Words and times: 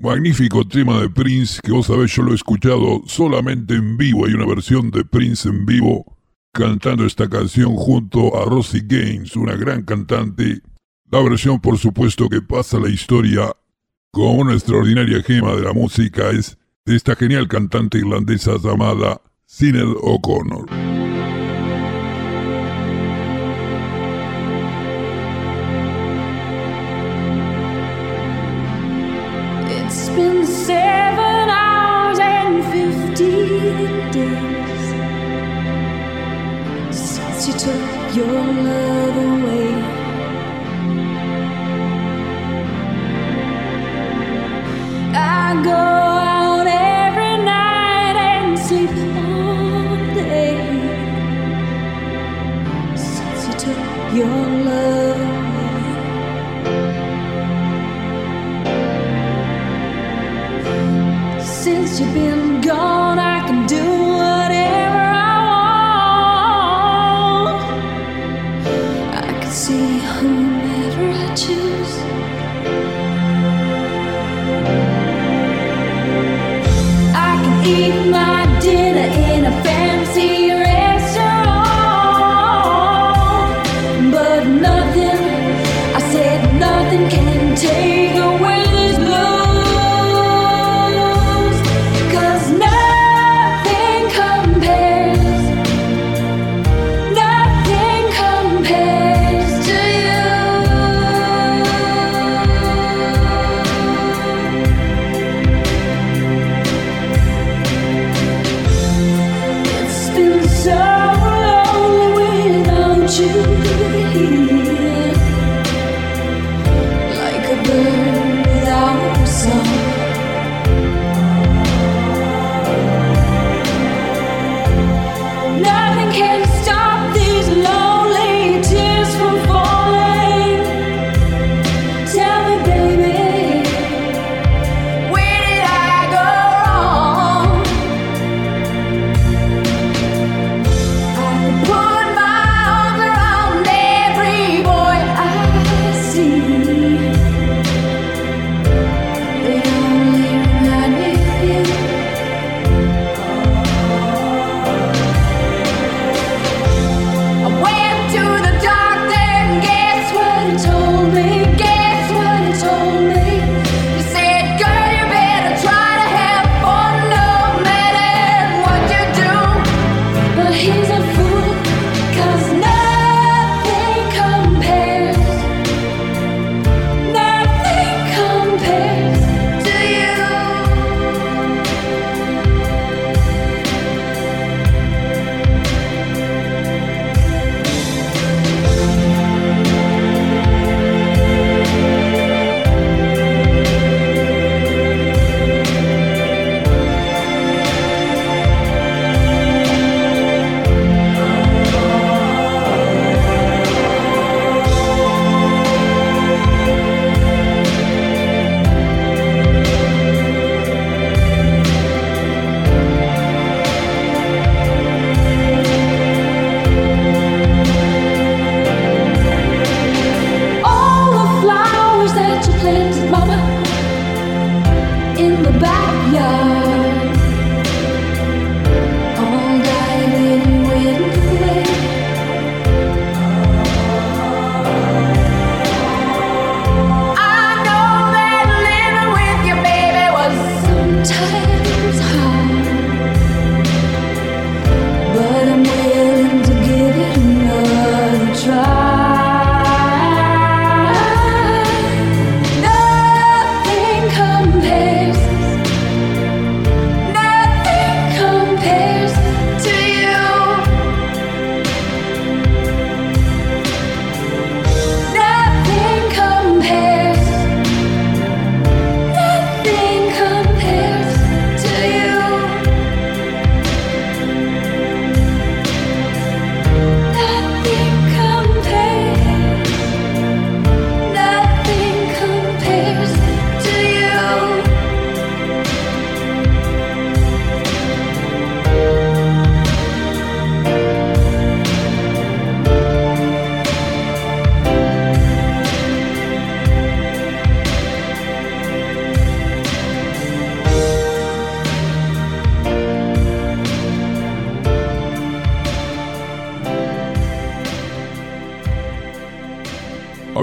magnífico 0.00 0.66
tema 0.66 1.00
de 1.00 1.10
Prince 1.10 1.60
que 1.62 1.72
vos 1.72 1.86
sabés 1.86 2.14
yo 2.14 2.22
lo 2.22 2.32
he 2.32 2.34
escuchado 2.34 3.02
solamente 3.06 3.74
en 3.74 3.96
vivo. 3.96 4.26
Hay 4.26 4.32
una 4.32 4.46
versión 4.46 4.90
de 4.90 5.04
Prince 5.04 5.48
en 5.48 5.66
vivo 5.66 6.16
cantando 6.52 7.04
esta 7.04 7.28
canción 7.28 7.76
junto 7.76 8.40
a 8.40 8.46
Rosie 8.46 8.82
Gaines, 8.84 9.36
una 9.36 9.54
gran 9.54 9.82
cantante. 9.82 10.62
La 11.10 11.22
versión 11.22 11.60
por 11.60 11.78
supuesto 11.78 12.28
que 12.28 12.40
pasa 12.40 12.78
la 12.78 12.88
historia 12.88 13.52
con 14.10 14.40
una 14.40 14.54
extraordinaria 14.54 15.22
gema 15.22 15.54
de 15.54 15.62
la 15.62 15.72
música 15.72 16.30
es 16.30 16.58
de 16.84 16.96
esta 16.96 17.14
genial 17.14 17.46
cantante 17.46 17.98
irlandesa 17.98 18.56
llamada 18.62 19.20
Sinead 19.46 19.92
O'Connor. 20.00 20.89
seven 30.46 31.48
hours 31.50 32.18
and 32.18 32.64
fifteen 32.72 34.10
days 34.12 34.84
since 36.96 37.48
you 37.48 37.54
took 37.54 38.16
your 38.16 38.42
love 38.68 39.16
away. 39.16 39.72
I 45.14 45.62
go. 45.64 46.19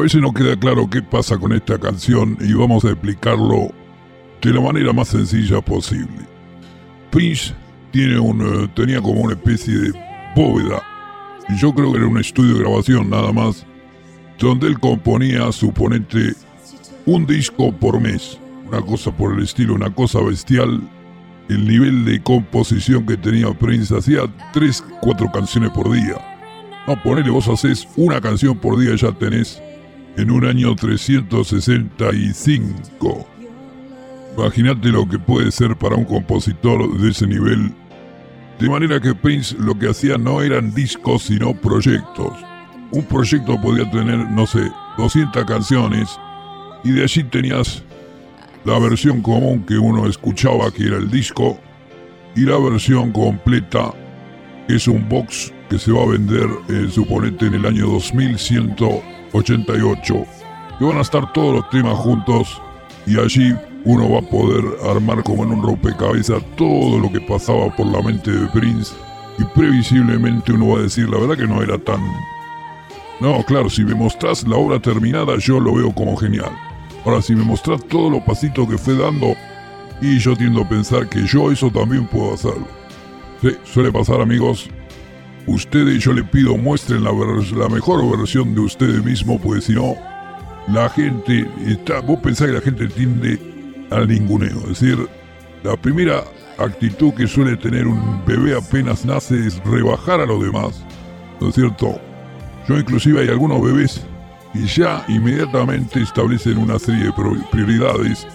Veces 0.08 0.22
no 0.22 0.34
queda 0.34 0.56
claro 0.56 0.90
qué 0.90 1.02
pasa 1.02 1.38
con 1.38 1.52
esta 1.52 1.78
canción 1.78 2.38
y 2.40 2.54
vamos 2.54 2.86
a 2.86 2.92
explicarlo 2.92 3.74
de 4.42 4.54
la 4.54 4.62
manera 4.62 4.94
más 4.94 5.10
sencilla 5.10 5.60
posible. 5.60 6.26
Prince 7.12 7.54
tiene 7.92 8.18
un, 8.18 8.40
eh, 8.40 8.70
tenía 8.74 9.02
como 9.02 9.20
una 9.20 9.34
especie 9.34 9.74
de 9.74 9.92
bóveda, 10.34 10.82
y 11.50 11.58
yo 11.58 11.76
creo 11.76 11.92
que 11.92 11.98
era 11.98 12.08
un 12.08 12.20
estudio 12.20 12.54
de 12.54 12.60
grabación 12.62 13.10
nada 13.10 13.34
más, 13.34 13.66
donde 14.40 14.68
él 14.68 14.80
componía, 14.80 15.52
suponente, 15.52 16.36
un 17.06 17.26
disco 17.26 17.74
por 17.74 18.00
mes, 18.00 18.40
una 18.66 18.80
cosa 18.80 19.12
por 19.12 19.34
el 19.34 19.44
estilo, 19.44 19.74
una 19.74 19.94
cosa 19.94 20.22
bestial. 20.22 20.80
El 21.50 21.68
nivel 21.68 22.06
de 22.06 22.24
composición 22.24 23.06
que 23.06 23.18
tenía 23.18 23.52
Prince 23.52 23.94
hacía 23.94 24.22
3, 24.54 24.86
4 25.02 25.32
canciones 25.34 25.72
por 25.72 25.92
día. 25.92 26.16
No, 26.88 26.96
ponele, 27.04 27.30
vos 27.30 27.50
haces 27.50 27.86
una 27.98 28.22
canción 28.22 28.58
por 28.58 28.80
día, 28.80 28.96
ya 28.96 29.12
tenés 29.12 29.62
en 30.18 30.30
un 30.32 30.46
año 30.46 30.76
365. 30.76 33.28
Imagínate 34.36 34.90
lo 34.90 35.08
que 35.08 35.18
puede 35.20 35.52
ser 35.52 35.78
para 35.78 35.96
un 35.96 36.04
compositor 36.06 37.00
de 37.00 37.12
ese 37.12 37.28
nivel. 37.28 37.72
De 38.60 38.70
manera 38.70 39.00
que 39.00 39.16
Prince 39.16 39.56
lo 39.60 39.78
que 39.78 39.90
hacía 39.90 40.18
no 40.18 40.42
eran 40.42 40.74
discos, 40.74 41.22
sino 41.24 41.54
proyectos. 41.54 42.34
Un 42.92 43.04
proyecto 43.04 43.62
podía 43.62 43.90
tener, 43.92 44.30
no 44.32 44.48
sé, 44.48 44.72
200 44.98 45.46
canciones 45.46 46.10
y 46.84 46.92
de 46.92 47.04
allí 47.04 47.24
tenías 47.24 47.84
la 48.66 48.80
versión 48.80 49.22
común 49.22 49.64
que 49.66 49.78
uno 49.78 50.08
escuchaba, 50.08 50.72
que 50.72 50.88
era 50.88 50.98
el 50.98 51.12
disco, 51.12 51.60
y 52.36 52.42
la 52.42 52.58
versión 52.58 53.12
completa, 53.12 53.94
es 54.68 54.88
un 54.88 55.08
box 55.08 55.54
que 55.70 55.78
se 55.80 55.92
va 55.92 56.04
a 56.04 56.08
vender, 56.08 56.50
eh, 56.70 56.88
suponete, 56.92 57.48
en 57.48 57.56
el 57.56 57.66
año 57.66 58.00
2188, 59.34 60.26
que 60.80 60.86
van 60.86 60.98
a 60.98 61.02
estar 61.02 61.32
todos 61.34 61.56
los 61.56 61.70
temas 61.70 61.98
juntos 61.98 62.62
y 63.06 63.20
allí 63.20 63.56
uno 63.86 64.12
va 64.12 64.20
a 64.20 64.30
poder 64.30 64.64
armar 64.90 65.24
como 65.24 65.44
en 65.44 65.52
un 65.52 65.64
rompecabezas 65.64 66.44
todo 66.56 67.00
lo 67.00 67.12
que 67.12 67.22
pasaba 67.22 67.74
por 67.76 67.88
la 67.88 68.02
mente 68.02 68.32
de 68.32 68.48
Prince 68.48 68.94
y 69.40 69.44
previsiblemente 69.58 70.52
uno 70.52 70.70
va 70.70 70.80
a 70.80 70.84
decir, 70.84 71.10
la 71.10 71.20
verdad 71.20 71.38
que 71.38 71.48
no 71.48 71.62
era 71.62 71.78
tan... 71.78 72.02
No, 73.20 73.44
claro, 73.46 73.70
si 73.70 73.84
me 73.84 73.96
mostrás 73.96 74.48
la 74.48 74.58
obra 74.58 74.80
terminada 74.80 75.38
yo 75.38 75.60
lo 75.60 75.76
veo 75.76 75.94
como 75.94 76.16
genial. 76.18 76.52
Ahora, 77.06 77.22
si 77.22 77.36
me 77.36 77.44
mostrás 77.44 77.84
todos 77.86 78.12
los 78.12 78.22
pasitos 78.24 78.68
que 78.68 78.78
fue 78.78 78.96
dando, 78.96 79.34
y 80.02 80.20
yo 80.20 80.36
tiendo 80.36 80.62
a 80.62 80.70
pensar 80.70 81.08
que 81.08 81.26
yo 81.26 81.52
eso 81.52 81.72
también 81.72 82.06
puedo 82.08 82.34
hacerlo. 82.34 82.68
Sí, 83.42 83.56
suele 83.64 83.92
pasar 83.92 84.22
amigos. 84.22 84.70
Ustedes 85.48 86.04
yo 86.04 86.14
le 86.14 86.24
pido 86.24 86.58
muestren 86.58 87.04
la, 87.04 87.12
la 87.12 87.70
mejor 87.70 88.18
versión 88.18 88.54
de 88.54 88.62
ustedes 88.62 89.04
mismos, 89.04 89.40
pues 89.42 89.64
si 89.64 89.74
no, 89.74 89.96
la 90.68 90.90
gente 90.90 91.50
está... 91.66 92.02
Vos 92.02 92.20
pensás 92.20 92.48
que 92.48 92.54
la 92.54 92.62
gente 92.62 92.88
tiende 92.88 93.40
al 93.90 94.08
ninguneo. 94.08 94.60
Es 94.64 94.80
decir, 94.80 95.08
la 95.64 95.78
primera 95.78 96.24
actitud 96.58 97.14
que 97.14 97.28
suele 97.28 97.56
tener 97.56 97.88
un 97.88 98.24
bebé 98.26 98.58
apenas 98.58 99.06
nace 99.06 99.48
es 99.48 99.64
rebajar 99.64 100.20
a 100.20 100.26
los 100.26 100.44
demás. 100.44 100.84
¿No 101.40 101.50
es 101.50 101.56
cierto? 101.56 102.00
Yo 102.68 102.78
inclusive 102.78 103.22
hay 103.22 103.30
algunos 103.30 103.62
bebés 103.62 104.06
y 104.54 104.66
ya 104.66 105.06
inmediatamente 105.08 106.02
establecen 106.02 106.58
una 106.58 106.80
serie 106.80 107.06
de 107.06 107.14
prioridades 107.52 108.28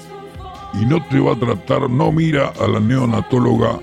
y 0.81 0.87
no 0.87 1.05
te 1.09 1.21
va 1.21 1.33
a 1.33 1.39
tratar, 1.39 1.91
no 1.91 2.11
mira 2.13 2.53
a 2.61 2.67
la 2.67 2.81
neonatóloga 2.81 3.79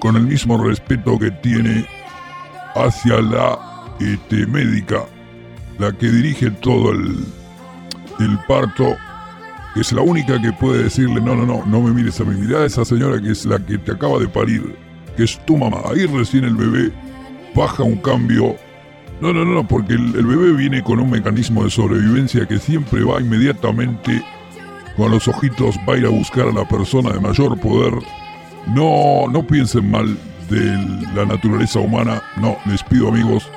con 0.00 0.16
el 0.16 0.22
mismo 0.22 0.62
respeto 0.62 1.18
que 1.18 1.30
tiene 1.30 1.86
hacia 2.74 3.20
la 3.20 3.58
este, 4.00 4.46
médica, 4.46 5.04
la 5.78 5.92
que 5.92 6.08
dirige 6.08 6.50
todo 6.50 6.92
el, 6.92 7.24
el 8.20 8.38
parto, 8.48 8.96
que 9.74 9.80
es 9.80 9.92
la 9.92 10.02
única 10.02 10.40
que 10.40 10.52
puede 10.52 10.84
decirle, 10.84 11.20
no, 11.20 11.34
no, 11.34 11.46
no, 11.46 11.64
no 11.66 11.80
me 11.80 11.92
mires 11.92 12.20
a 12.20 12.24
mí, 12.24 12.36
mira 12.36 12.60
a 12.60 12.66
esa 12.66 12.84
señora 12.84 13.20
que 13.20 13.32
es 13.32 13.44
la 13.44 13.58
que 13.58 13.78
te 13.78 13.92
acaba 13.92 14.18
de 14.18 14.28
parir, 14.28 14.76
que 15.16 15.24
es 15.24 15.38
tu 15.46 15.56
mamá, 15.56 15.78
ahí 15.90 16.06
recién 16.06 16.44
el 16.44 16.54
bebé 16.54 16.92
baja 17.54 17.82
un 17.82 17.96
cambio. 17.96 18.56
No, 19.20 19.32
no, 19.32 19.44
no, 19.44 19.66
porque 19.66 19.94
el, 19.94 20.26
bebé 20.26 20.52
viene 20.52 20.82
con 20.82 20.98
un 20.98 21.08
mecanismo 21.08 21.64
de 21.64 21.70
sobrevivencia 21.70 22.46
que 22.46 22.58
siempre 22.58 23.04
va 23.04 23.20
inmediatamente 23.20 24.22
con 24.96 25.10
los 25.10 25.28
ojitos, 25.28 25.76
va 25.88 25.94
a 25.94 25.98
ir 25.98 26.06
a 26.06 26.10
buscar 26.10 26.48
a 26.48 26.52
la 26.52 26.66
persona 26.68 27.12
de 27.12 27.20
mayor 27.20 27.58
poder. 27.58 27.94
No, 28.66 29.26
no 29.30 29.46
piensen 29.46 29.90
mal 29.90 30.18
de 30.48 30.76
la 31.14 31.24
naturaleza 31.26 31.80
humana. 31.80 32.22
No, 32.40 32.56
les 32.66 32.82
pido 32.82 33.08
amigos, 33.08 33.50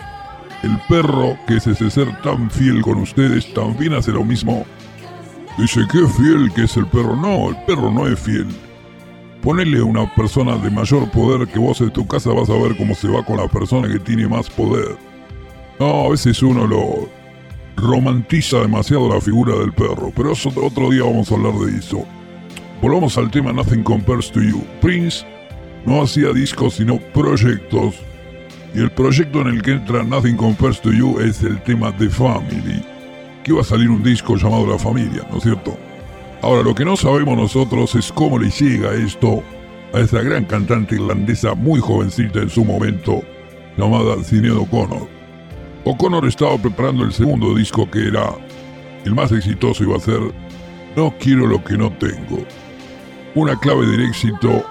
el 0.63 0.78
perro 0.88 1.38
que 1.48 1.57
es 1.57 1.68
ese 1.68 1.89
ser 1.89 2.22
tan 2.22 2.50
fiel 2.50 2.81
con 2.81 2.98
ustedes 2.98 3.54
también 3.54 3.94
hace 3.94 4.12
lo 4.12 4.24
mismo. 4.24 4.66
Dice, 5.57 5.81
qué 5.92 6.06
fiel 6.07 6.51
que 6.54 6.63
es 6.63 6.78
el 6.78 6.88
perro. 6.88 7.16
No, 7.16 7.50
el 7.50 7.57
perro 7.66 7.92
no 7.92 8.07
es 8.07 8.19
fiel. 8.19 8.48
Ponele 9.42 9.80
a 9.80 9.84
una 9.84 10.13
persona 10.16 10.57
de 10.57 10.69
mayor 10.69 11.10
poder 11.12 11.48
que 11.48 11.60
vos 11.60 11.80
en 11.81 11.92
tu 11.92 12.07
casa 12.07 12.31
vas 12.31 12.50
a 12.50 12.54
ver 12.54 12.75
cómo 12.78 12.94
se 12.95 13.07
va 13.07 13.24
con 13.24 13.38
la 13.38 13.48
persona 13.48 13.88
que 13.88 14.00
tiene 14.00 14.28
más 14.28 14.50
poder. 14.50 14.98
No, 15.80 16.06
a 16.06 16.10
veces 16.10 16.42
uno 16.42 16.66
lo 16.68 17.10
romantiza 17.75 18.60
demasiado 18.60 19.07
la 19.07 19.22
figura 19.22 19.56
del 19.56 19.72
perro, 19.72 20.12
pero 20.16 20.34
otro 20.34 20.89
día 20.89 21.04
vamos 21.04 21.31
a 21.31 21.36
hablar 21.36 21.54
de 21.54 21.78
eso. 21.78 22.04
Volvamos 22.81 23.18
al 23.18 23.31
tema 23.31 23.54
Nothing 23.54 23.84
Compares 23.84 24.31
to 24.31 24.42
You. 24.42 24.63
Prince 24.81 25.25
no 25.85 26.01
hacía 26.01 26.33
discos 26.33 26.75
sino 26.75 27.00
proyectos. 27.00 27.95
Y 28.74 28.79
el 28.79 28.91
proyecto 28.91 29.41
en 29.41 29.47
el 29.47 29.62
que 29.62 29.71
entra 29.71 30.03
Nothing 30.03 30.38
Compares 30.38 30.81
to 30.81 30.91
You 30.91 31.19
es 31.19 31.41
el 31.41 31.62
tema 31.63 31.95
The 31.97 32.09
Family. 32.09 32.83
Que 33.44 33.53
va 33.53 33.62
a 33.62 33.63
salir 33.63 33.89
un 33.89 34.03
disco 34.03 34.35
llamado 34.35 34.68
La 34.68 34.77
Familia, 34.77 35.25
¿no 35.31 35.38
es 35.38 35.44
cierto? 35.44 35.77
Ahora, 36.41 36.62
lo 36.62 36.75
que 36.75 36.85
no 36.85 36.95
sabemos 36.95 37.38
nosotros 37.38 37.95
es 37.95 38.12
cómo 38.12 38.38
le 38.38 38.50
llega 38.50 38.94
esto 38.94 39.41
a 39.94 40.00
esa 40.00 40.21
gran 40.21 40.45
cantante 40.45 40.95
irlandesa 40.95 41.56
muy 41.56 41.79
jovencita 41.79 42.39
en 42.39 42.50
su 42.50 42.63
momento, 42.63 43.21
llamada 43.77 44.21
Sinead 44.24 44.57
O'Connor. 44.57 45.07
O'Connor 45.85 46.27
estaba 46.27 46.57
preparando 46.57 47.06
el 47.06 47.13
segundo 47.13 47.56
disco 47.56 47.89
que 47.89 48.07
era 48.07 48.35
el 49.06 49.15
más 49.15 49.31
exitoso 49.31 49.83
iba 49.83 49.95
a 49.95 50.01
ser 50.01 50.19
No 50.95 51.13
quiero 51.18 51.47
lo 51.47 51.63
que 51.63 51.77
no 51.77 51.89
tengo. 51.94 52.45
Una 53.35 53.57
clave 53.57 53.85
del 53.88 54.01
éxito 54.01 54.65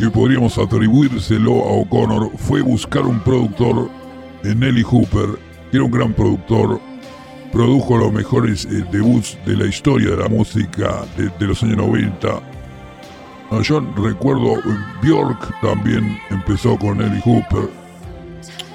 que 0.00 0.10
podríamos 0.10 0.56
atribuírselo 0.56 1.52
a 1.52 1.72
O'Connor 1.72 2.30
fue 2.38 2.62
buscar 2.62 3.02
un 3.02 3.20
productor 3.20 3.90
en 4.44 4.60
Nelly 4.60 4.82
Hooper, 4.82 5.38
que 5.70 5.76
era 5.76 5.84
un 5.84 5.90
gran 5.90 6.14
productor, 6.14 6.80
produjo 7.52 7.98
los 7.98 8.10
mejores 8.10 8.64
eh, 8.64 8.82
debuts 8.90 9.36
de 9.44 9.56
la 9.56 9.66
historia 9.66 10.12
de 10.12 10.16
la 10.16 10.28
música 10.28 11.04
de, 11.18 11.46
los 11.46 11.62
años 11.62 11.76
90. 11.76 12.28
Ah, 13.50 13.60
yo 13.62 13.80
recuerdo, 13.96 14.56
eh, 14.56 14.78
Bjork 15.02 15.60
también 15.60 16.18
empezó 16.30 16.78
con 16.78 16.96
Nelly 16.96 17.20
Hooper 17.22 17.68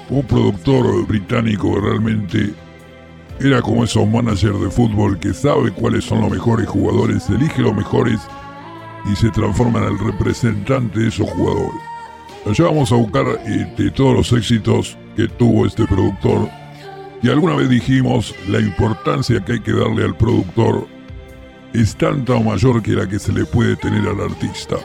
un 0.08 0.22
productor 0.22 1.06
británico 1.08 1.74
que 1.74 1.80
realmente 1.80 2.54
era 3.40 3.60
como 3.60 3.82
esos 3.82 4.06
managers 4.08 4.60
de 4.60 4.70
fútbol 4.70 5.18
que 5.18 5.34
sabe 5.34 5.72
cuáles 5.72 6.04
son 6.04 6.20
los 6.20 6.30
mejores 6.30 6.68
jugadores, 6.68 7.28
elige 7.30 7.62
los 7.62 7.74
mejores 7.74 8.20
y 9.10 9.16
se 9.16 9.30
transforma 9.30 9.80
en 9.80 9.84
el 9.86 9.98
representante 9.98 11.00
de 11.00 11.08
esos 11.08 11.28
jugadores. 11.30 11.80
Allá 12.46 12.64
vamos 12.64 12.92
a 12.92 12.96
buscar 12.96 13.26
este, 13.44 13.90
todos 13.90 14.14
los 14.14 14.32
éxitos 14.32 14.96
que 15.16 15.28
tuvo 15.28 15.66
este 15.66 15.86
productor 15.86 16.48
y 17.22 17.28
alguna 17.28 17.56
vez 17.56 17.68
dijimos 17.68 18.34
la 18.48 18.60
importancia 18.60 19.44
que 19.44 19.54
hay 19.54 19.60
que 19.60 19.72
darle 19.72 20.04
al 20.04 20.16
productor 20.16 20.86
es 21.72 21.96
tanta 21.96 22.34
o 22.34 22.42
mayor 22.42 22.82
que 22.82 22.92
la 22.92 23.08
que 23.08 23.18
se 23.18 23.32
le 23.32 23.44
puede 23.44 23.76
tener 23.76 24.06
al 24.06 24.20
artista. 24.20 24.76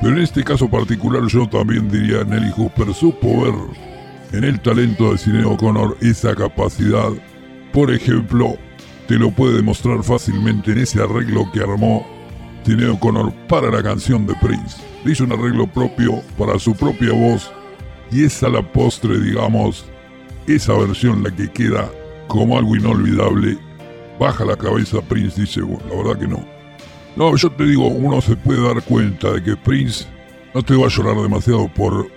Pero 0.00 0.16
en 0.16 0.22
este 0.22 0.42
caso 0.42 0.68
particular 0.68 1.26
yo 1.26 1.48
también 1.48 1.90
diría 1.90 2.24
Nelly 2.24 2.52
Hooper 2.56 2.94
supo 2.94 3.42
ver 3.42 3.54
en 4.32 4.44
el 4.44 4.60
talento 4.60 5.12
de 5.12 5.18
Cine 5.18 5.44
O'Connor 5.44 5.96
esa 6.00 6.34
capacidad, 6.34 7.10
por 7.72 7.92
ejemplo, 7.92 8.56
te 9.06 9.16
lo 9.16 9.30
puede 9.30 9.56
demostrar 9.56 10.02
fácilmente 10.02 10.72
en 10.72 10.78
ese 10.78 11.02
arreglo 11.02 11.50
que 11.52 11.60
armó 11.60 12.06
Cine 12.66 12.88
O'Connor 12.88 13.32
para 13.46 13.70
la 13.70 13.80
canción 13.80 14.26
de 14.26 14.34
Prince. 14.42 14.78
Le 15.04 15.12
hizo 15.12 15.22
un 15.22 15.30
arreglo 15.30 15.68
propio 15.68 16.20
para 16.36 16.58
su 16.58 16.74
propia 16.74 17.12
voz 17.12 17.48
y 18.10 18.24
esa 18.24 18.48
la 18.48 18.60
postre, 18.60 19.20
digamos, 19.20 19.86
esa 20.48 20.72
versión 20.72 21.22
la 21.22 21.30
que 21.30 21.48
queda 21.48 21.88
como 22.26 22.58
algo 22.58 22.74
inolvidable. 22.74 23.56
Baja 24.18 24.44
la 24.44 24.56
cabeza 24.56 25.00
Prince 25.00 25.40
dice, 25.40 25.62
bueno, 25.62 25.84
la 25.88 25.96
verdad 25.96 26.18
que 26.18 26.26
no. 26.26 26.44
No, 27.14 27.36
yo 27.36 27.52
te 27.52 27.64
digo, 27.64 27.86
uno 27.86 28.20
se 28.20 28.34
puede 28.34 28.60
dar 28.60 28.82
cuenta 28.82 29.30
de 29.30 29.44
que 29.44 29.56
Prince 29.56 30.04
no 30.52 30.60
te 30.60 30.74
va 30.74 30.86
a 30.86 30.90
llorar 30.90 31.22
demasiado 31.22 31.68
por 31.72 32.10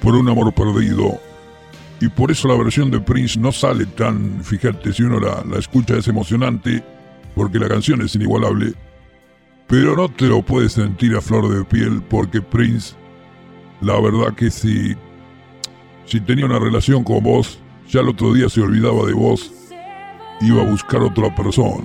por 0.00 0.14
un 0.14 0.26
amor 0.26 0.54
perdido. 0.54 1.20
Y 2.00 2.08
por 2.08 2.30
eso 2.30 2.48
la 2.48 2.56
versión 2.56 2.90
de 2.90 2.98
Prince 2.98 3.38
no 3.38 3.52
sale 3.52 3.84
tan, 3.84 4.42
fíjate, 4.42 4.94
si 4.94 5.02
uno 5.02 5.20
la, 5.20 5.44
escucha 5.58 5.98
es 5.98 6.08
emocionante, 6.08 6.82
porque 7.34 7.58
la 7.58 7.68
canción 7.68 8.00
es 8.00 8.14
inigualable, 8.14 8.72
pero 9.70 9.94
no 9.94 10.08
te 10.08 10.26
lo 10.26 10.42
puedes 10.42 10.72
sentir 10.72 11.14
a 11.14 11.20
flor 11.20 11.48
de 11.48 11.64
piel 11.64 12.02
porque 12.10 12.42
Prince, 12.42 12.96
la 13.80 14.00
verdad 14.00 14.34
que 14.34 14.50
si, 14.50 14.96
si 16.06 16.20
tenía 16.20 16.44
una 16.44 16.58
relación 16.58 17.04
con 17.04 17.22
vos, 17.22 17.60
ya 17.88 18.00
el 18.00 18.08
otro 18.08 18.34
día 18.34 18.48
se 18.48 18.60
olvidaba 18.60 19.06
de 19.06 19.12
vos. 19.12 19.52
iba 20.40 20.60
a 20.62 20.68
buscar 20.68 21.00
otra 21.02 21.32
persona. 21.36 21.84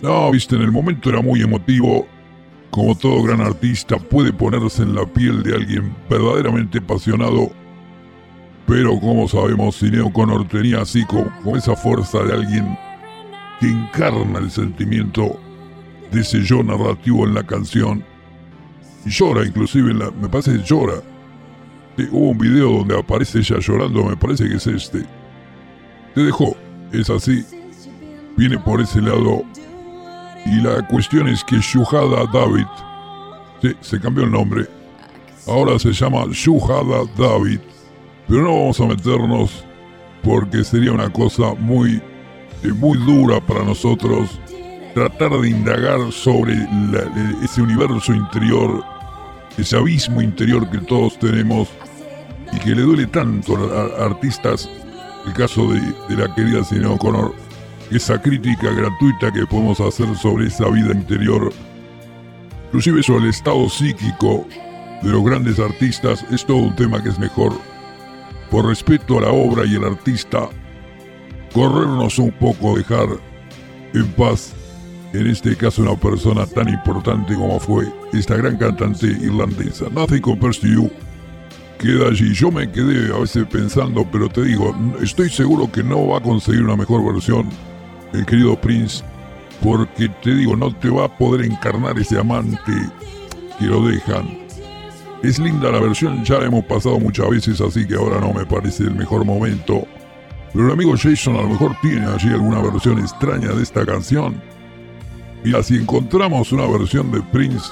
No, 0.00 0.30
viste, 0.30 0.54
en 0.54 0.62
el 0.62 0.70
momento 0.70 1.10
era 1.10 1.20
muy 1.20 1.42
emotivo. 1.42 2.06
Como 2.70 2.96
todo 2.96 3.22
gran 3.22 3.40
artista 3.40 3.98
puede 3.98 4.32
ponerse 4.32 4.82
en 4.82 4.94
la 4.94 5.06
piel 5.06 5.42
de 5.42 5.56
alguien 5.56 5.96
verdaderamente 6.08 6.78
apasionado. 6.78 7.50
Pero 8.66 9.00
como 9.00 9.26
sabemos, 9.26 9.78
Cineo 9.78 10.12
Connor 10.12 10.46
tenía 10.46 10.82
así 10.82 11.04
con, 11.06 11.32
esa 11.56 11.74
fuerza 11.74 12.22
de 12.22 12.32
alguien 12.32 12.78
que 13.58 13.68
encarna 13.68 14.38
el 14.38 14.50
sentimiento 14.50 15.40
ese 16.12 16.42
yo 16.42 16.62
narrativo 16.62 17.26
en 17.26 17.34
la 17.34 17.42
canción. 17.42 18.04
Y 19.04 19.10
llora, 19.10 19.44
inclusive, 19.44 19.90
en 19.90 19.98
la, 19.98 20.10
me 20.10 20.28
parece 20.28 20.52
que 20.52 20.62
llora. 20.62 20.94
Sí, 21.96 22.08
hubo 22.10 22.30
un 22.30 22.38
video 22.38 22.78
donde 22.78 22.98
aparece 22.98 23.38
ella 23.38 23.58
llorando, 23.60 24.04
me 24.04 24.16
parece 24.16 24.48
que 24.48 24.56
es 24.56 24.66
este. 24.66 25.04
Te 26.14 26.22
dejó, 26.22 26.56
es 26.92 27.10
así. 27.10 27.44
Viene 28.36 28.58
por 28.58 28.80
ese 28.80 29.00
lado. 29.00 29.42
Y 30.46 30.60
la 30.60 30.86
cuestión 30.86 31.28
es 31.28 31.42
que 31.44 31.56
Shuhada 31.56 32.26
David, 32.32 32.66
sí, 33.62 33.74
se 33.80 34.00
cambió 34.00 34.24
el 34.24 34.30
nombre. 34.30 34.66
Ahora 35.46 35.78
se 35.78 35.92
llama 35.92 36.24
Shuhada 36.30 37.04
David. 37.16 37.60
Pero 38.28 38.42
no 38.42 38.58
vamos 38.58 38.80
a 38.80 38.86
meternos 38.86 39.64
porque 40.22 40.64
sería 40.64 40.92
una 40.92 41.12
cosa 41.12 41.54
muy, 41.54 42.00
eh, 42.62 42.72
muy 42.72 42.98
dura 42.98 43.40
para 43.40 43.62
nosotros 43.62 44.40
tratar 44.94 45.32
de 45.40 45.50
indagar 45.50 46.12
sobre 46.12 46.54
ese 47.42 47.60
universo 47.60 48.14
interior, 48.14 48.84
ese 49.58 49.76
abismo 49.76 50.22
interior 50.22 50.70
que 50.70 50.78
todos 50.78 51.18
tenemos 51.18 51.68
y 52.52 52.58
que 52.60 52.74
le 52.74 52.82
duele 52.82 53.06
tanto 53.08 53.56
a, 53.56 54.06
artistas, 54.06 54.70
el 55.26 55.32
caso 55.32 55.72
de, 55.72 55.80
de 56.08 56.16
la 56.16 56.32
querida 56.34 56.62
Cine 56.62 56.86
O'Connor, 56.86 57.34
esa 57.90 58.20
crítica 58.22 58.70
gratuita 58.70 59.32
que 59.32 59.44
podemos 59.46 59.80
hacer 59.80 60.14
sobre 60.16 60.46
esa 60.46 60.68
vida 60.70 60.92
interior, 60.92 61.52
inclusive 62.66 63.02
sobre 63.02 63.24
el 63.24 63.30
estado 63.30 63.68
psíquico 63.68 64.46
de 65.02 65.10
los 65.10 65.24
grandes 65.24 65.58
artistas, 65.58 66.24
es 66.30 66.46
todo 66.46 66.58
un 66.58 66.76
tema 66.76 67.02
que 67.02 67.08
es 67.08 67.18
mejor, 67.18 67.52
por 68.48 68.66
respeto 68.66 69.18
a 69.18 69.22
la 69.22 69.32
obra 69.32 69.66
y 69.66 69.74
el 69.74 69.84
artista, 69.84 70.48
corrernos 71.52 72.18
un 72.20 72.30
poco, 72.32 72.76
dejar 72.76 73.08
en 73.92 74.06
paz 74.12 74.54
en 75.14 75.28
este 75.28 75.56
caso 75.56 75.82
una 75.82 75.96
persona 75.96 76.44
tan 76.46 76.68
importante 76.68 77.34
como 77.34 77.60
fue 77.60 77.86
esta 78.12 78.36
gran 78.36 78.56
cantante 78.56 79.06
irlandesa. 79.06 79.86
Nothing 79.90 80.20
Compares 80.20 80.60
to 80.60 80.66
You 80.66 80.90
queda 81.78 82.08
allí. 82.08 82.32
Yo 82.34 82.50
me 82.50 82.70
quedé 82.70 83.14
a 83.14 83.18
veces 83.18 83.46
pensando, 83.46 84.06
pero 84.10 84.28
te 84.28 84.42
digo, 84.42 84.74
estoy 85.00 85.30
seguro 85.30 85.70
que 85.70 85.82
no 85.82 86.08
va 86.08 86.18
a 86.18 86.22
conseguir 86.22 86.62
una 86.62 86.76
mejor 86.76 87.04
versión 87.12 87.48
el 88.12 88.24
querido 88.26 88.60
Prince, 88.60 89.04
porque 89.62 90.08
te 90.22 90.34
digo, 90.34 90.56
no 90.56 90.74
te 90.74 90.88
va 90.88 91.04
a 91.04 91.18
poder 91.18 91.46
encarnar 91.46 91.98
ese 91.98 92.18
amante 92.18 92.72
que 93.58 93.66
lo 93.66 93.86
dejan. 93.86 94.38
Es 95.22 95.38
linda 95.38 95.70
la 95.70 95.80
versión, 95.80 96.24
ya 96.24 96.38
la 96.38 96.46
hemos 96.46 96.64
pasado 96.64 96.98
muchas 96.98 97.28
veces, 97.30 97.60
así 97.60 97.86
que 97.86 97.94
ahora 97.94 98.20
no 98.20 98.32
me 98.32 98.44
parece 98.46 98.84
el 98.84 98.94
mejor 98.94 99.24
momento. 99.24 99.86
Pero 100.52 100.66
el 100.66 100.72
amigo 100.72 100.94
Jason 100.96 101.36
a 101.36 101.42
lo 101.42 101.48
mejor 101.48 101.76
tiene 101.82 102.06
allí 102.06 102.28
alguna 102.28 102.60
versión 102.60 102.98
extraña 102.98 103.48
de 103.52 103.62
esta 103.62 103.84
canción. 103.84 104.40
Mira, 105.44 105.62
si 105.62 105.76
encontramos 105.76 106.52
una 106.52 106.66
versión 106.66 107.10
de 107.12 107.20
Prince 107.22 107.68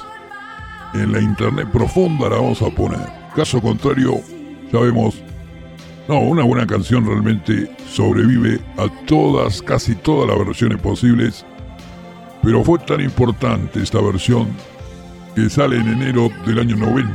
en 0.94 1.12
la 1.12 1.20
internet 1.20 1.68
profunda, 1.72 2.28
la 2.28 2.36
vamos 2.36 2.60
a 2.62 2.68
poner. 2.70 3.00
Caso 3.34 3.60
contrario, 3.62 4.20
ya 4.72 4.80
vemos. 4.80 5.22
No, 6.08 6.18
una 6.20 6.42
buena 6.42 6.66
canción 6.66 7.06
realmente 7.06 7.74
sobrevive 7.88 8.60
a 8.76 8.88
todas, 9.06 9.62
casi 9.62 9.94
todas 9.94 10.28
las 10.36 10.46
versiones 10.46 10.78
posibles. 10.80 11.46
Pero 12.42 12.62
fue 12.64 12.78
tan 12.80 13.00
importante 13.00 13.80
esta 13.82 14.00
versión 14.00 14.48
que 15.34 15.48
sale 15.48 15.76
en 15.76 15.88
enero 15.88 16.28
del 16.44 16.58
año 16.58 16.76
90 16.76 17.08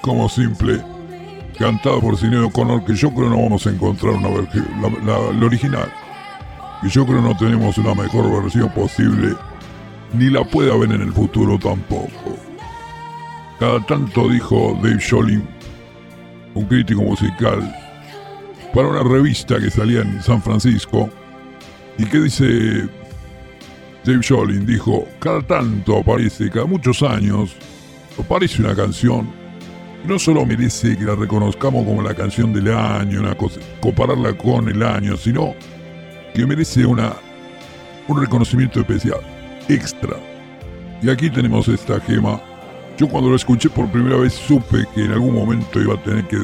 como 0.00 0.28
simple, 0.28 0.82
cantada 1.58 2.00
por 2.00 2.16
Sinead 2.16 2.44
O'Connor, 2.44 2.84
que 2.84 2.94
yo 2.94 3.12
creo 3.14 3.28
no 3.30 3.40
vamos 3.42 3.66
a 3.66 3.70
encontrar 3.70 4.14
una 4.14 4.28
versión, 4.30 4.66
la, 4.82 4.88
la- 5.12 5.32
la 5.32 5.46
original. 5.46 5.92
Y 6.84 6.90
yo 6.90 7.06
creo 7.06 7.22
no 7.22 7.34
tenemos 7.34 7.78
una 7.78 7.94
mejor 7.94 8.42
versión 8.42 8.68
posible, 8.68 9.34
ni 10.12 10.28
la 10.28 10.44
puede 10.44 10.70
haber 10.70 10.92
en 10.92 11.00
el 11.00 11.12
futuro 11.14 11.58
tampoco. 11.58 12.36
Cada 13.58 13.80
tanto 13.86 14.28
dijo 14.28 14.78
Dave 14.82 14.98
Sholin, 15.00 15.42
un 16.52 16.64
crítico 16.66 17.00
musical, 17.00 17.74
para 18.74 18.88
una 18.88 19.02
revista 19.02 19.58
que 19.58 19.70
salía 19.70 20.02
en 20.02 20.22
San 20.22 20.42
Francisco, 20.42 21.08
y 21.96 22.04
que 22.04 22.20
dice 22.20 22.86
Dave 24.04 24.20
Sholin, 24.20 24.66
dijo, 24.66 25.08
cada 25.20 25.40
tanto 25.40 25.98
aparece, 25.98 26.50
cada 26.50 26.66
muchos 26.66 27.02
años, 27.02 27.56
aparece 28.22 28.60
una 28.60 28.74
canción, 28.74 29.26
no 30.06 30.18
solo 30.18 30.44
merece 30.44 30.98
que 30.98 31.04
la 31.04 31.14
reconozcamos 31.14 31.86
como 31.86 32.02
la 32.02 32.12
canción 32.12 32.52
del 32.52 32.76
año, 32.76 33.20
una 33.20 33.34
cosa, 33.34 33.58
compararla 33.80 34.36
con 34.36 34.68
el 34.68 34.82
año, 34.82 35.16
sino 35.16 35.54
que 36.34 36.44
merece 36.44 36.84
una, 36.84 37.14
un 38.08 38.20
reconocimiento 38.20 38.80
especial, 38.80 39.20
extra. 39.68 40.16
Y 41.00 41.08
aquí 41.08 41.30
tenemos 41.30 41.68
esta 41.68 42.00
gema. 42.00 42.40
Yo 42.98 43.08
cuando 43.08 43.30
lo 43.30 43.36
escuché 43.36 43.70
por 43.70 43.90
primera 43.90 44.16
vez 44.16 44.34
supe 44.34 44.84
que 44.94 45.04
en 45.04 45.12
algún 45.12 45.34
momento 45.34 45.80
iba 45.80 45.94
a 45.94 46.02
tener 46.02 46.26
que 46.26 46.38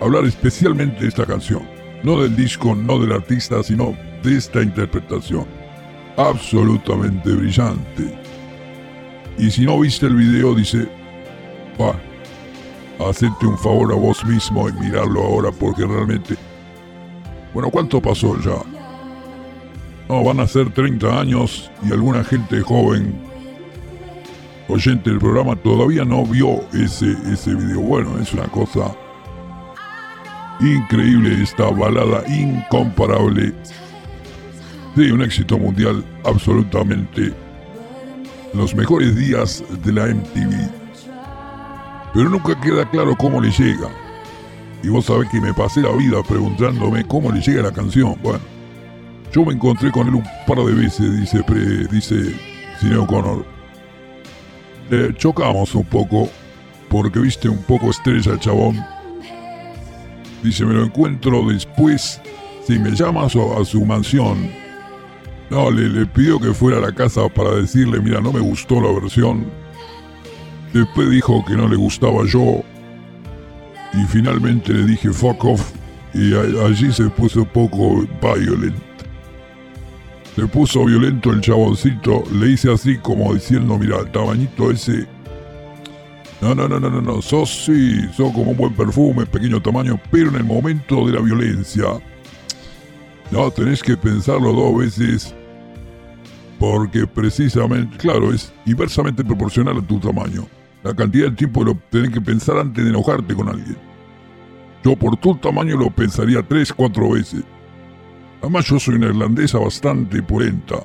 hablar 0.00 0.24
especialmente 0.24 1.02
de 1.02 1.08
esta 1.08 1.24
canción. 1.24 1.62
No 2.02 2.20
del 2.20 2.34
disco, 2.36 2.74
no 2.74 2.98
del 2.98 3.12
artista, 3.12 3.62
sino 3.62 3.96
de 4.22 4.36
esta 4.36 4.62
interpretación. 4.62 5.46
Absolutamente 6.16 7.30
brillante. 7.30 8.18
Y 9.38 9.50
si 9.50 9.64
no 9.64 9.80
viste 9.80 10.06
el 10.06 10.16
video, 10.16 10.54
dice, 10.54 10.88
va, 11.80 11.94
hacete 13.08 13.46
un 13.46 13.58
favor 13.58 13.92
a 13.92 13.96
vos 13.96 14.24
mismo 14.24 14.68
y 14.68 14.72
mirarlo 14.72 15.22
ahora 15.22 15.50
porque 15.52 15.86
realmente... 15.86 16.36
Bueno, 17.54 17.70
¿cuánto 17.70 18.00
pasó 18.00 18.36
ya? 18.40 18.77
No, 20.08 20.24
van 20.24 20.40
a 20.40 20.46
ser 20.46 20.72
30 20.72 21.20
años 21.20 21.70
y 21.86 21.92
alguna 21.92 22.24
gente 22.24 22.62
joven, 22.62 23.14
oyente 24.66 25.10
del 25.10 25.18
programa, 25.18 25.54
todavía 25.56 26.04
no 26.04 26.24
vio 26.24 26.62
ese, 26.72 27.14
ese 27.30 27.54
video. 27.54 27.80
Bueno, 27.80 28.18
es 28.18 28.32
una 28.32 28.44
cosa 28.44 28.96
increíble 30.60 31.42
esta 31.42 31.70
balada 31.70 32.24
incomparable. 32.26 33.52
Sí, 34.96 35.10
un 35.10 35.22
éxito 35.22 35.58
mundial 35.58 36.02
absolutamente. 36.24 37.34
Los 38.54 38.74
mejores 38.74 39.14
días 39.14 39.62
de 39.84 39.92
la 39.92 40.06
MTV. 40.06 40.70
Pero 42.14 42.30
nunca 42.30 42.58
queda 42.60 42.88
claro 42.90 43.14
cómo 43.14 43.42
le 43.42 43.50
llega. 43.50 43.88
Y 44.82 44.88
vos 44.88 45.04
sabés 45.04 45.28
que 45.28 45.40
me 45.40 45.52
pasé 45.52 45.82
la 45.82 45.92
vida 45.92 46.22
preguntándome 46.22 47.06
cómo 47.06 47.30
le 47.30 47.40
llega 47.40 47.62
la 47.62 47.72
canción. 47.72 48.16
Bueno, 48.22 48.40
yo 49.32 49.44
me 49.44 49.52
encontré 49.54 49.90
con 49.90 50.08
él 50.08 50.14
un 50.14 50.24
par 50.46 50.58
de 50.58 50.72
veces, 50.72 51.20
dice, 51.20 51.42
pre- 51.42 51.86
dice 51.88 52.34
Sinead 52.80 53.00
O'Connor. 53.00 53.44
Chocamos 55.16 55.74
un 55.74 55.84
poco, 55.84 56.30
porque 56.88 57.18
viste 57.20 57.48
un 57.48 57.62
poco 57.64 57.90
estrella 57.90 58.32
el 58.32 58.40
chabón. 58.40 58.82
Dice, 60.42 60.64
me 60.64 60.74
lo 60.74 60.84
encuentro 60.84 61.42
después, 61.46 62.20
si 62.66 62.78
me 62.78 62.92
llamas 62.92 63.34
a, 63.36 63.64
su 63.64 63.84
mansión. 63.84 64.50
No, 65.50 65.70
le, 65.70 65.88
le 65.88 66.06
pidió 66.06 66.38
que 66.38 66.54
fuera 66.54 66.78
a 66.78 66.80
la 66.80 66.92
casa 66.92 67.28
para 67.28 67.50
decirle, 67.56 68.00
mira, 68.00 68.20
no 68.20 68.32
me 68.32 68.40
gustó 68.40 68.80
la 68.80 68.92
versión. 68.98 69.46
Después 70.72 71.10
dijo 71.10 71.44
que 71.44 71.54
no 71.54 71.68
le 71.68 71.76
gustaba 71.76 72.24
yo. 72.26 72.62
Y 73.94 74.04
finalmente 74.06 74.72
le 74.72 74.84
dije, 74.84 75.10
fuck 75.10 75.44
off. 75.44 75.72
Y 76.14 76.34
allí 76.34 76.92
se 76.92 77.08
puso 77.10 77.40
un 77.40 77.46
poco 77.46 78.06
violent. 78.20 78.87
Se 80.38 80.46
puso 80.46 80.84
violento 80.84 81.32
el 81.32 81.40
chaboncito. 81.40 82.22
Le 82.32 82.52
hice 82.52 82.72
así 82.72 82.96
como 82.98 83.34
diciendo, 83.34 83.76
mira, 83.76 83.98
el 83.98 84.12
tamañito 84.12 84.70
ese. 84.70 85.04
No, 86.40 86.54
no, 86.54 86.68
no, 86.68 86.78
no, 86.78 86.88
no, 86.88 87.00
no. 87.00 87.20
Sos 87.20 87.64
sí, 87.64 88.02
sos 88.16 88.32
como 88.32 88.52
un 88.52 88.56
buen 88.56 88.72
perfume, 88.72 89.26
pequeño 89.26 89.60
tamaño, 89.60 90.00
pero 90.12 90.28
en 90.28 90.36
el 90.36 90.44
momento 90.44 91.04
de 91.06 91.14
la 91.14 91.20
violencia. 91.20 91.86
No, 93.32 93.50
tenés 93.50 93.82
que 93.82 93.96
pensarlo 93.96 94.52
dos 94.52 94.78
veces. 94.78 95.34
Porque 96.60 97.04
precisamente, 97.04 97.96
claro, 97.96 98.32
es 98.32 98.52
inversamente 98.64 99.24
proporcional 99.24 99.78
a 99.78 99.82
tu 99.82 99.98
tamaño. 99.98 100.46
La 100.84 100.94
cantidad 100.94 101.30
de 101.30 101.36
tiempo 101.36 101.64
lo 101.64 101.74
tenés 101.90 102.10
que 102.10 102.20
pensar 102.20 102.58
antes 102.58 102.84
de 102.84 102.90
enojarte 102.90 103.34
con 103.34 103.48
alguien. 103.48 103.76
Yo 104.84 104.94
por 104.94 105.16
tu 105.16 105.34
tamaño 105.34 105.76
lo 105.76 105.90
pensaría 105.90 106.44
tres, 106.46 106.72
cuatro 106.72 107.10
veces. 107.10 107.42
Además 108.40 108.66
yo 108.66 108.78
soy 108.78 108.94
una 108.96 109.06
irlandesa 109.06 109.58
bastante 109.58 110.22
purenta. 110.22 110.76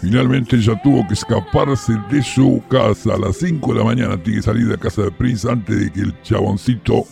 Finalmente 0.00 0.56
ella 0.56 0.80
tuvo 0.82 1.06
que 1.06 1.14
escaparse 1.14 1.92
de 2.10 2.22
su 2.22 2.62
casa. 2.68 3.14
A 3.14 3.18
las 3.18 3.36
5 3.36 3.72
de 3.72 3.78
la 3.78 3.84
mañana 3.84 4.16
tiene 4.22 4.38
que 4.38 4.42
salir 4.42 4.64
de 4.66 4.72
la 4.72 4.78
casa 4.78 5.02
de 5.02 5.10
Prince 5.12 5.48
antes 5.48 5.78
de 5.78 5.92
que 5.92 6.00
el 6.00 6.22
chaboncito... 6.22 7.04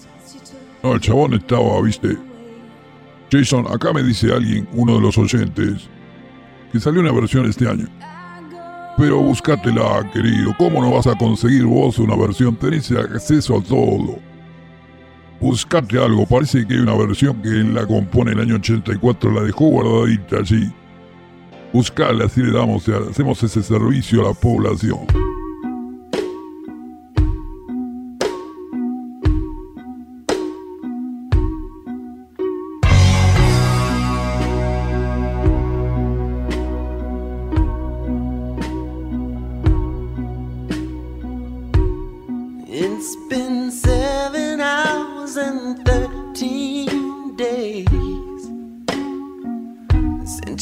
No, 0.82 0.94
el 0.94 1.00
chabón 1.00 1.34
estaba, 1.34 1.80
viste. 1.82 2.16
Jason, 3.30 3.66
acá 3.70 3.92
me 3.92 4.02
dice 4.02 4.32
alguien, 4.32 4.66
uno 4.72 4.94
de 4.94 5.02
los 5.02 5.18
oyentes, 5.18 5.88
que 6.72 6.80
salió 6.80 7.00
una 7.00 7.12
versión 7.12 7.46
este 7.48 7.68
año. 7.68 7.86
Pero 8.96 9.20
búscatela, 9.20 10.10
querido. 10.12 10.54
¿Cómo 10.58 10.82
no 10.82 10.90
vas 10.90 11.06
a 11.06 11.16
conseguir 11.16 11.64
vos 11.64 11.98
una 11.98 12.16
versión? 12.16 12.56
Tenés 12.56 12.90
acceso 12.90 13.58
a 13.58 13.62
todo. 13.62 14.18
Buscate 15.40 15.99
algo, 15.99 16.26
parece 16.26 16.66
que 16.66 16.75
hay 16.75 16.80
una 16.80 16.94
versión 16.94 17.40
que 17.40 17.49
él 17.49 17.75
la 17.75 17.87
compone 17.87 18.32
en 18.32 18.38
el 18.38 18.44
año 18.44 18.56
84, 18.56 19.32
la 19.32 19.42
dejó 19.42 19.68
guardadita 19.68 20.37
allí. 20.37 20.70
Buscala, 21.73 22.26
así 22.26 22.42
le 22.42 22.52
damos, 22.52 22.87
hacemos 22.88 23.42
ese 23.42 23.62
servicio 23.62 24.20
a 24.20 24.28
la 24.28 24.35
población. 24.35 25.06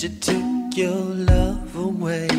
you 0.02 0.10
take 0.20 0.76
your 0.76 0.94
love 0.94 1.74
away? 1.74 2.37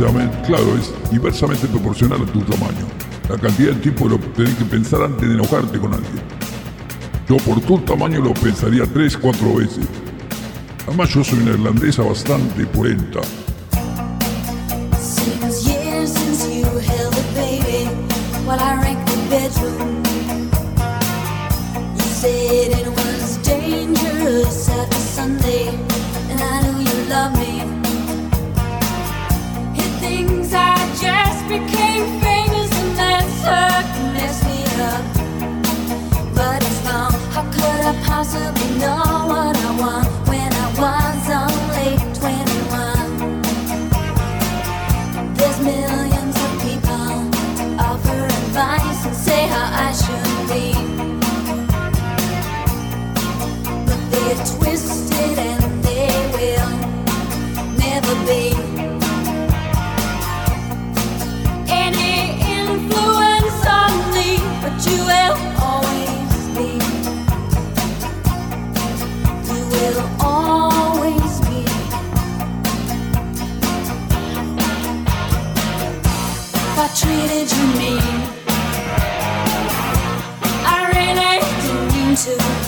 inversamente, 0.00 0.46
claro, 0.46 0.78
es 0.78 0.92
inversamente 1.12 1.66
proporcional 1.66 2.22
a 2.22 2.26
tu 2.26 2.40
tamaño. 2.40 2.86
La 3.28 3.36
cantidad 3.36 3.72
de 3.74 3.80
tiempo 3.80 4.08
lo 4.08 4.18
tenés 4.18 4.54
que 4.54 4.64
pensar 4.64 5.02
antes 5.02 5.28
de 5.28 5.34
enojarte 5.34 5.78
con 5.78 5.92
alguien. 5.92 6.22
Yo 7.28 7.36
por 7.38 7.60
tu 7.60 7.78
tamaño 7.80 8.20
lo 8.20 8.32
pensaría 8.34 8.84
tres, 8.86 9.16
cuatro 9.16 9.56
veces. 9.56 9.86
Además 10.86 11.10
yo 11.10 11.22
soy 11.22 11.40
una 11.40 11.50
irlandesa 11.50 12.02
bastante 12.02 12.64
purenta. 12.66 13.20
said 22.20 22.72
it 22.78 22.86
was 22.86 23.38
dangerous 23.38 24.68
at 24.68 24.90
the 24.90 24.96
Sunday, 24.96 25.68
and 26.28 26.38
I 26.38 26.60
knew 26.60 26.84
you 26.84 27.08
loved 27.08 27.38
me. 27.38 27.69
I 76.82 76.88
treated 76.94 77.52
you 77.52 77.66
mean. 77.78 78.00
I 80.64 80.78
really 80.96 81.40
didn't 81.60 81.92
mean 81.92 82.16
to. 82.16 82.59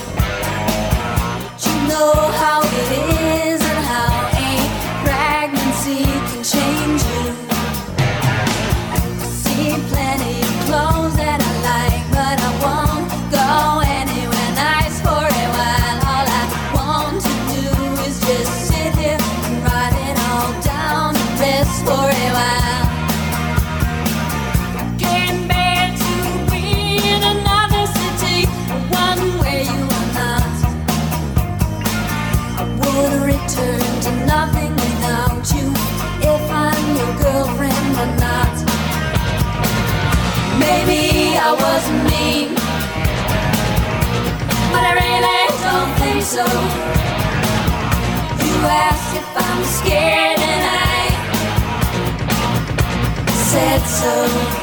I 41.52 41.54
was 41.54 41.86
mean, 42.10 42.54
but 44.72 44.84
I 44.88 44.92
really 45.04 45.42
don't 45.60 45.92
think 46.00 46.22
so. 46.24 46.46
You 48.46 48.56
asked 48.64 49.12
if 49.20 49.28
I'm 49.36 49.62
scared, 49.62 50.40
and 50.40 50.64
I 50.64 51.02
said 53.50 53.82
so. 53.84 54.62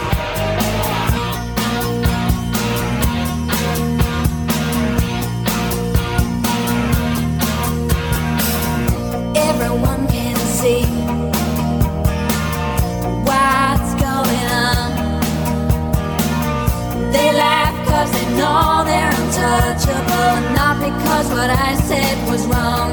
Untouchable, 19.60 20.54
not 20.54 20.76
because 20.80 21.30
what 21.30 21.50
I 21.50 21.76
said 21.76 22.17
was 22.30 22.45
wrong. 22.48 22.91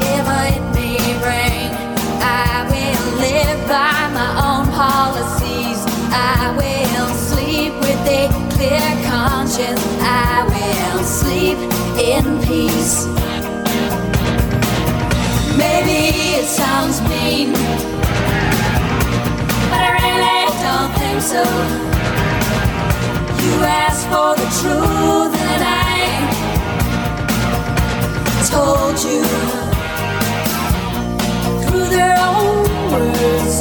If 0.00 0.26
it 0.48 0.62
may 0.74 0.98
bring, 1.22 1.70
I 2.20 2.66
will 2.70 3.04
live 3.18 3.60
by 3.68 3.98
my 4.18 4.30
own 4.48 4.66
policies. 4.72 5.78
I 6.10 6.52
will 6.56 7.08
sleep 7.14 7.72
with 7.80 8.00
a 8.08 8.28
clear 8.54 8.88
conscience. 9.10 9.82
I 10.00 10.44
will 10.52 11.04
sleep 11.04 11.58
in 11.98 12.24
peace. 12.46 13.06
Maybe 15.56 15.98
it 16.38 16.46
sounds 16.46 17.00
mean, 17.02 17.52
but 19.70 19.80
I 19.88 19.90
really 20.00 20.38
don't 20.64 20.92
think 20.98 21.20
so 21.22 22.15
grasp 23.58 24.04
for 24.12 24.32
the 24.40 24.48
truth 24.60 25.34
and 25.52 25.62
I 25.64 25.96
told 28.50 28.96
you 29.08 29.22
through 31.62 31.88
their 31.96 32.16
own 32.32 32.64
words. 32.92 33.54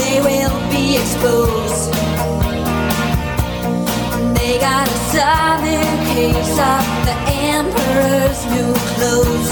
They 0.00 0.16
will 0.28 0.58
be 0.74 0.84
exposed. 1.02 1.92
They 4.38 4.52
got 4.58 4.86
a 4.88 4.98
solid 5.14 5.96
case 6.14 6.56
of 6.74 6.84
the 7.08 7.16
emperor's 7.54 8.40
new 8.54 8.72
clothes. 8.90 9.48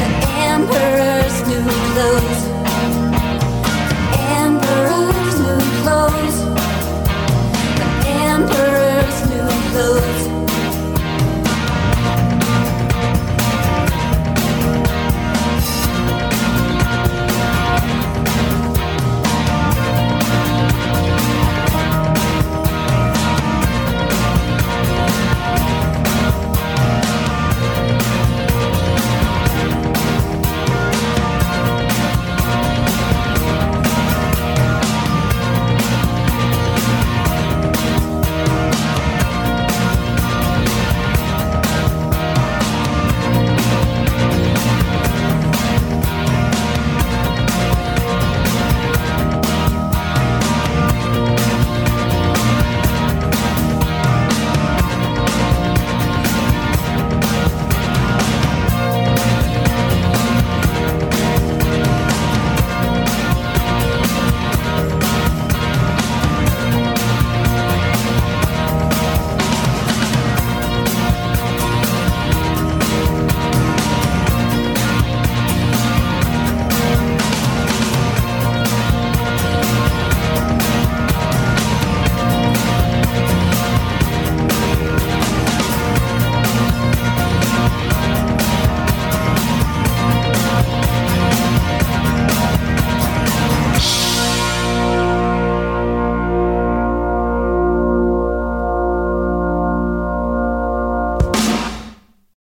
The 0.00 0.08
emperor's 0.52 1.36
new 1.50 1.66
clothes. 1.92 2.40
The 4.12 4.20
emperor's 4.44 5.36
new 5.46 5.62
clothes. 5.82 6.31